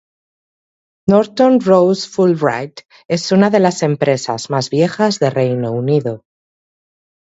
Norton 1.11 1.59
Rose 1.67 2.07
Fulbright 2.09 2.81
es 3.07 3.31
una 3.31 3.51
de 3.51 3.59
las 3.59 3.83
empresas 3.83 4.49
más 4.49 4.71
viejas 4.71 5.19
del 5.19 5.31
Reino 5.31 5.71
Unido. 5.73 6.23